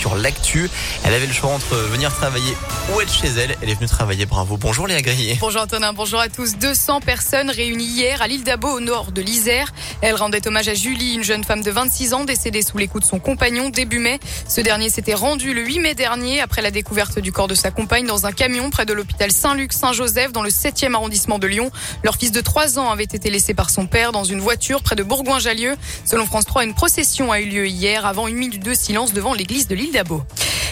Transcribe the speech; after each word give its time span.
sur 0.00 0.14
l'actu. 0.14 0.70
Elle 1.04 1.12
avait 1.12 1.26
le 1.26 1.32
choix 1.32 1.50
entre 1.50 1.76
venir 1.76 2.10
travailler 2.10 2.56
ou 2.94 3.02
être 3.02 3.12
chez 3.12 3.28
elle. 3.28 3.54
Elle 3.60 3.68
est 3.68 3.74
venue 3.74 3.86
travailler. 3.86 4.24
Bravo. 4.24 4.56
Bonjour 4.56 4.86
Léa 4.86 5.02
Grillet. 5.02 5.36
Bonjour 5.38 5.60
Antonin, 5.60 5.92
bonjour 5.92 6.20
à 6.20 6.28
tous. 6.28 6.56
200 6.56 7.00
personnes 7.00 7.50
réunies 7.50 7.84
hier 7.84 8.22
à 8.22 8.26
l'île 8.26 8.42
d'Abo 8.42 8.68
au 8.68 8.80
nord 8.80 9.12
de 9.12 9.20
l'Isère. 9.20 9.74
Elle 10.00 10.14
rendait 10.14 10.46
hommage 10.48 10.68
à 10.68 10.74
Julie, 10.74 11.14
une 11.16 11.22
jeune 11.22 11.44
femme 11.44 11.62
de 11.62 11.70
26 11.70 12.14
ans 12.14 12.24
décédée 12.24 12.62
sous 12.62 12.78
les 12.78 12.88
coups 12.88 13.04
de 13.04 13.08
son 13.08 13.18
compagnon 13.18 13.68
début 13.68 13.98
mai. 13.98 14.18
Ce 14.48 14.62
dernier 14.62 14.88
s'était 14.88 15.12
rendu 15.12 15.52
le 15.52 15.62
8 15.62 15.80
mai 15.80 15.94
dernier 15.94 16.40
après 16.40 16.62
la 16.62 16.70
découverte 16.70 17.18
du 17.18 17.30
corps 17.30 17.48
de 17.48 17.54
sa 17.54 17.70
compagne 17.70 18.06
dans 18.06 18.24
un 18.24 18.32
camion 18.32 18.70
près 18.70 18.86
de 18.86 18.94
l'hôpital 18.94 19.30
Saint-Luc-Saint-Joseph 19.30 20.32
dans 20.32 20.42
le 20.42 20.50
7e 20.50 20.94
arrondissement 20.94 21.38
de 21.38 21.46
Lyon. 21.46 21.70
Leur 22.04 22.16
fils 22.16 22.32
de 22.32 22.40
3 22.40 22.78
ans 22.78 22.90
avait 22.90 23.04
été 23.04 23.28
laissé 23.28 23.52
par 23.52 23.68
son 23.68 23.86
père 23.86 24.12
dans 24.12 24.24
une 24.24 24.40
voiture 24.40 24.82
près 24.82 24.96
de 24.96 25.02
Bourgoin-Jallieu. 25.02 25.76
Selon 26.06 26.24
France 26.24 26.46
3, 26.46 26.64
une 26.64 26.74
procession 26.74 27.32
a 27.32 27.40
eu 27.40 27.46
lieu 27.46 27.66
hier 27.66 28.06
avant 28.06 28.28
une 28.28 28.36
minute 28.36 28.62
de 28.62 28.72
silence 28.72 29.12
devant 29.12 29.34
l'église 29.34 29.68
de 29.68 29.74
l'île 29.74 29.89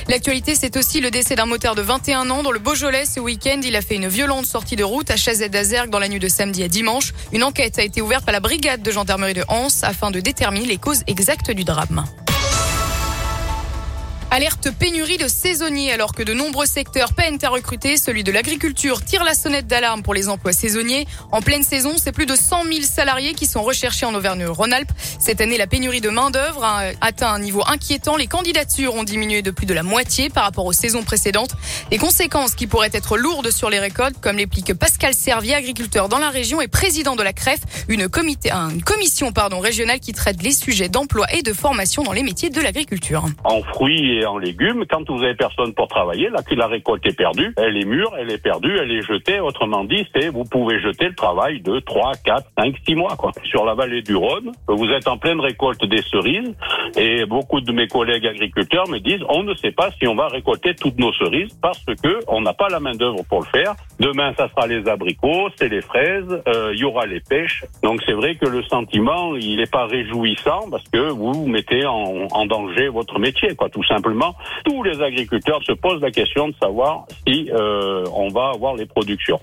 L'actualité, 0.09 0.55
c'est 0.55 0.77
aussi 0.77 1.01
le 1.01 1.11
décès 1.11 1.35
d'un 1.35 1.47
moteur 1.47 1.75
de 1.75 1.83
21 1.83 2.31
ans 2.31 2.43
dans 2.43 2.51
le 2.51 2.59
Beaujolais 2.59 3.05
ce 3.05 3.21
week-end. 3.21 3.61
Il 3.63 3.77
a 3.77 3.83
fait 3.83 3.97
une 3.97 4.09
violente 4.09 4.47
sortie 4.47 4.77
de 4.77 4.85
route 4.85 5.11
à 5.11 5.17
Chazet 5.17 5.49
d'Azergue 5.49 5.91
dans 5.91 5.99
la 5.99 6.09
nuit 6.09 6.19
de 6.19 6.29
samedi 6.29 6.63
à 6.63 6.69
dimanche. 6.69 7.13
Une 7.33 7.43
enquête 7.43 7.79
a 7.79 7.83
été 7.83 8.01
ouverte 8.01 8.25
par 8.25 8.33
la 8.33 8.41
brigade 8.41 8.83
de 8.83 8.91
gendarmerie 8.91 9.35
de 9.35 9.45
Hans 9.49 9.69
afin 9.83 10.11
de 10.11 10.21
déterminer 10.21 10.67
les 10.67 10.79
causes 10.79 11.03
exactes 11.07 11.51
du 11.51 11.65
drame. 11.65 12.05
Alerte 14.39 14.71
pénurie 14.71 15.17
de 15.17 15.27
saisonniers 15.27 15.91
alors 15.91 16.13
que 16.15 16.23
de 16.23 16.33
nombreux 16.33 16.65
secteurs 16.65 17.13
peinent 17.13 17.41
à 17.43 17.49
recruter. 17.49 17.97
Celui 17.97 18.23
de 18.23 18.31
l'agriculture 18.31 19.05
tire 19.05 19.25
la 19.25 19.35
sonnette 19.35 19.67
d'alarme 19.67 20.05
pour 20.05 20.15
les 20.15 20.29
emplois 20.29 20.53
saisonniers. 20.53 21.09
En 21.33 21.43
pleine 21.43 21.65
saison, 21.65 21.95
c'est 21.97 22.13
plus 22.13 22.25
de 22.25 22.37
100 22.37 22.63
000 22.63 22.83
salariés 22.83 23.35
qui 23.35 23.47
sont 23.47 23.65
recherchés 23.65 24.07
en 24.07 24.15
Auvergne-Rhône-Alpes. 24.15 24.93
Cette 25.19 25.41
année, 25.41 25.59
la 25.59 25.67
pénurie 25.67 26.01
de 26.01 26.09
main-d'œuvre 26.09 26.63
a 26.63 26.83
atteint 27.01 27.33
un 27.33 27.41
niveau 27.41 27.65
inquiétant. 27.67 28.17
Les 28.17 28.29
candidatures 28.29 28.95
ont 28.95 29.03
diminué 29.03 29.43
de 29.43 29.51
plus 29.51 29.67
de 29.67 29.75
la 29.75 29.83
moitié 29.83 30.29
par 30.29 30.45
rapport 30.45 30.67
aux 30.67 30.73
saisons 30.73 31.03
précédentes. 31.03 31.57
Les 31.91 31.99
conséquences 31.99 32.55
qui 32.55 32.69
pourraient 32.69 32.91
être 32.93 33.17
lourdes 33.17 33.51
sur 33.51 33.71
les 33.71 33.81
récoltes, 33.81 34.21
comme 34.21 34.37
l'explique 34.37 34.73
Pascal 34.75 35.15
Servier, 35.15 35.57
agriculteur 35.57 36.09
dans 36.09 36.19
la 36.19 36.31
région 36.31 36.61
et 36.61 36.69
président 36.69 37.17
de 37.17 37.25
la 37.25 37.33
CREF, 37.33 37.59
une, 37.89 38.09
comité, 38.09 38.53
une 38.53 38.85
commission 38.85 39.33
pardon, 39.33 39.59
régionale 39.59 39.99
qui 39.99 40.13
traite 40.13 40.45
les 40.45 40.53
sujets 40.53 40.89
d'emploi 40.89 41.27
et 41.35 41.43
de 41.43 41.53
formation 41.53 42.05
dans 42.05 42.13
les 42.13 42.23
métiers 42.23 42.51
de 42.51 42.61
l'agriculture. 42.61 43.27
En 43.43 43.65
fruits 43.75 44.28
en 44.29 44.39
légumes, 44.39 44.85
quand 44.89 45.09
vous 45.11 45.23
avez 45.23 45.35
personne 45.35 45.75
pour 45.75 45.89
travailler, 45.89 46.31
là, 46.31 46.43
que 46.43 46.55
la 46.55 46.67
récolte 46.67 47.05
est 47.07 47.17
perdue, 47.17 47.53
elle 47.57 47.77
est 47.77 47.85
mûre, 47.85 48.13
elle 48.19 48.31
est 48.31 48.43
perdue, 48.43 48.77
elle 48.81 48.93
est 48.93 49.03
jetée. 49.03 49.41
Autrement 49.41 49.85
dit, 49.85 50.07
c'est 50.15 50.29
vous 50.29 50.45
pouvez 50.45 50.81
jeter 50.81 51.07
le 51.07 51.15
travail 51.15 51.61
de 51.61 51.81
3, 51.81 52.13
4, 52.25 52.47
5, 52.59 52.75
6 52.87 52.95
mois. 52.95 53.17
Quoi. 53.17 53.33
Sur 53.45 53.65
la 53.65 53.75
vallée 53.75 54.03
du 54.03 54.15
Rhône, 54.15 54.53
vous 54.69 54.89
êtes 54.91 55.09
en 55.09 55.19
pleine 55.19 55.41
récolte 55.41 55.85
des 55.85 56.03
cerises 56.03 56.55
et 56.97 57.27
beaucoup 57.27 57.61
de 57.61 57.73
mes 57.73 57.87
collègues 57.87 58.27
agriculteurs 58.27 58.89
me 58.89 58.99
disent 58.99 59.23
on 59.29 59.43
ne 59.43 59.55
sait 59.55 59.73
pas 59.73 59.91
si 59.99 60.07
on 60.07 60.15
va 60.15 60.29
récolter 60.29 60.75
toutes 60.75 60.99
nos 60.99 61.13
cerises 61.13 61.53
parce 61.61 61.85
que 61.85 62.21
on 62.29 62.41
n'a 62.41 62.53
pas 62.53 62.69
la 62.69 62.81
main 62.81 62.93
d'œuvre 62.93 63.23
pour 63.29 63.41
le 63.41 63.47
faire. 63.47 63.75
Demain, 64.01 64.33
ça 64.37 64.49
sera 64.49 64.67
les 64.67 64.89
abricots, 64.89 65.49
c'est 65.57 65.69
les 65.69 65.83
fraises, 65.83 66.43
euh, 66.49 66.73
il 66.75 66.81
y 66.81 66.85
aura 66.85 67.07
les 67.07 67.21
pêches. 67.21 67.65
Donc 67.83 68.01
c'est 68.07 68.13
vrai 68.13 68.37
que 68.37 68.47
le 68.47 68.63
sentiment, 68.65 69.35
il 69.37 69.57
n'est 69.57 69.67
pas 69.67 69.87
réjouissant 69.87 70.69
parce 70.71 70.89
que 70.89 71.11
vous 71.11 71.47
mettez 71.47 71.85
en, 71.87 72.47
danger 72.47 72.89
votre 72.89 73.19
métier, 73.19 73.55
quoi, 73.55 73.69
tout 73.69 73.85
simplement 73.85 74.35
tous 74.65 74.83
les 74.83 75.03
agriculteurs 75.03 75.63
se 75.65 75.73
posent 75.73 76.01
la 76.01 76.11
question 76.11 76.49
de 76.49 76.55
savoir 76.61 77.07
si 77.27 77.51
euh, 77.53 78.05
on 78.15 78.29
va 78.29 78.51
avoir 78.55 78.75
les 78.75 78.87
productions. 78.87 79.41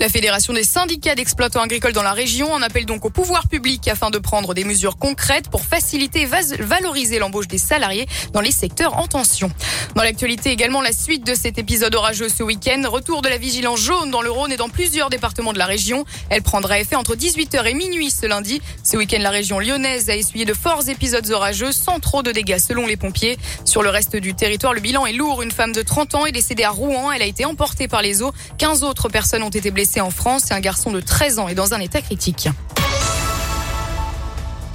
La 0.00 0.08
Fédération 0.08 0.52
des 0.52 0.64
syndicats 0.64 1.14
d'exploitants 1.14 1.60
agricoles 1.60 1.92
dans 1.92 2.02
la 2.02 2.12
région 2.12 2.52
en 2.52 2.62
appelle 2.62 2.86
donc 2.86 3.04
au 3.04 3.10
pouvoir 3.10 3.46
public 3.46 3.86
afin 3.86 4.10
de 4.10 4.18
prendre 4.18 4.52
des 4.52 4.64
mesures 4.64 4.96
concrètes 4.96 5.48
pour 5.48 5.64
faciliter 5.64 6.22
et 6.22 6.26
valoriser 6.26 7.18
l'embauche 7.18 7.46
des 7.46 7.58
salariés 7.58 8.08
dans 8.32 8.40
les 8.40 8.50
secteurs 8.50 8.98
en 8.98 9.06
tension. 9.06 9.50
Dans 9.94 10.02
l'actualité 10.02 10.50
également, 10.50 10.80
la 10.80 10.92
suite 10.92 11.24
de 11.24 11.34
cet 11.34 11.58
épisode 11.58 11.94
orageux 11.94 12.28
ce 12.28 12.42
week-end. 12.42 12.82
Retour 12.86 13.22
de 13.22 13.28
la 13.28 13.36
vigilance 13.36 13.80
jaune 13.80 14.10
dans 14.10 14.22
le 14.22 14.30
Rhône 14.30 14.50
et 14.50 14.56
dans 14.56 14.68
plusieurs 14.68 15.08
départements 15.08 15.52
de 15.52 15.58
la 15.58 15.66
région. 15.66 16.04
Elle 16.30 16.42
prendra 16.42 16.80
effet 16.80 16.96
entre 16.96 17.14
18h 17.14 17.64
et 17.66 17.74
minuit 17.74 18.10
ce 18.10 18.26
lundi. 18.26 18.60
Ce 18.82 18.96
week-end, 18.96 19.20
la 19.20 19.30
région 19.30 19.60
lyonnaise 19.60 20.10
a 20.10 20.16
essuyé 20.16 20.44
de 20.44 20.54
forts 20.54 20.88
épisodes 20.88 21.30
orageux 21.30 21.70
sans 21.70 22.00
trop 22.00 22.22
de 22.22 22.32
dégâts 22.32 22.58
selon 22.58 22.86
les 22.86 22.96
pompiers. 22.96 23.38
Sur 23.64 23.82
le 23.82 23.90
reste 23.90 24.16
du 24.16 24.34
territoire, 24.34 24.72
le 24.72 24.80
bilan 24.80 25.06
est 25.06 25.12
lourd. 25.12 25.42
Une 25.42 25.52
femme 25.52 25.72
de 25.72 25.82
30 25.82 26.14
ans 26.16 26.26
est 26.26 26.32
décédée 26.32 26.64
à 26.64 26.70
Rouen. 26.70 27.12
Elle 27.12 27.22
a 27.22 27.26
été 27.26 27.44
emportée 27.44 27.86
par 27.86 28.02
les 28.02 28.22
eaux. 28.22 28.32
15 28.58 28.82
autres 28.82 29.08
personnes 29.08 29.42
ont 29.42 29.50
été 29.50 29.70
blessées 29.70 29.81
en 30.00 30.10
France 30.10 30.50
et 30.50 30.54
un 30.54 30.60
garçon 30.60 30.90
de 30.90 31.00
13 31.00 31.38
ans 31.38 31.48
est 31.48 31.54
dans 31.54 31.74
un 31.74 31.80
état 31.80 32.00
critique. 32.00 32.48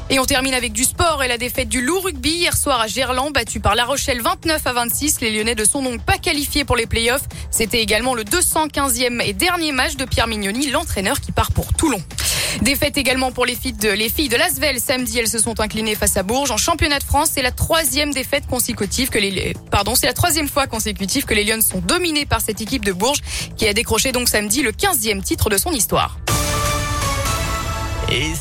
Et 0.09 0.19
on 0.19 0.25
termine 0.25 0.53
avec 0.53 0.71
du 0.71 0.85
sport 0.85 1.21
et 1.21 1.27
la 1.27 1.37
défaite 1.37 1.67
du 1.67 1.81
Loup 1.81 1.99
Rugby 1.99 2.29
hier 2.29 2.55
soir 2.55 2.79
à 2.79 2.87
Gerland, 2.87 3.33
battu 3.33 3.59
par 3.59 3.75
La 3.75 3.83
Rochelle 3.83 4.21
29 4.21 4.65
à 4.65 4.73
26. 4.73 5.19
Les 5.19 5.31
Lyonnais 5.31 5.55
ne 5.55 5.65
sont 5.65 5.81
donc 5.81 6.01
pas 6.01 6.17
qualifiés 6.17 6.63
pour 6.63 6.77
les 6.77 6.85
playoffs. 6.85 7.23
C'était 7.51 7.81
également 7.81 8.13
le 8.13 8.23
215e 8.23 9.21
et 9.21 9.33
dernier 9.33 9.73
match 9.73 9.97
de 9.97 10.05
Pierre 10.05 10.27
Mignoni, 10.27 10.69
l'entraîneur 10.69 11.19
qui 11.19 11.33
part 11.33 11.51
pour 11.51 11.73
Toulon. 11.73 12.01
Défaite 12.61 12.97
également 12.97 13.31
pour 13.31 13.45
les 13.45 13.55
filles 13.55 13.73
de, 13.73 13.89
les 13.89 14.09
Lasvel. 14.37 14.79
Samedi, 14.79 15.19
elles 15.19 15.27
se 15.27 15.39
sont 15.39 15.59
inclinées 15.59 15.95
face 15.95 16.17
à 16.17 16.23
Bourges. 16.23 16.51
En 16.51 16.57
championnat 16.57 16.99
de 16.99 17.03
France, 17.03 17.29
c'est 17.33 17.41
la 17.41 17.51
troisième 17.51 18.13
défaite 18.13 18.47
consécutive 18.47 19.09
que 19.09 19.19
les, 19.19 19.53
pardon, 19.71 19.95
c'est 19.95 20.07
la 20.07 20.13
troisième 20.13 20.47
fois 20.47 20.67
consécutive 20.67 21.25
que 21.25 21.33
les 21.33 21.43
Lyonnes 21.43 21.61
sont 21.61 21.79
dominées 21.79 22.25
par 22.25 22.41
cette 22.41 22.61
équipe 22.61 22.83
de 22.83 22.91
Bourges 22.91 23.21
qui 23.55 23.67
a 23.67 23.73
décroché 23.73 24.11
donc 24.11 24.27
samedi 24.27 24.61
le 24.61 24.71
15e 24.71 25.21
titre 25.21 25.49
de 25.49 25.57
son 25.57 25.71
histoire. 25.71 26.17